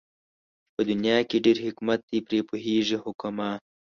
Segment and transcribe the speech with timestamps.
[0.73, 3.51] په دنيا کې ډېر حکمت دئ پرې پوهېږي حُکَما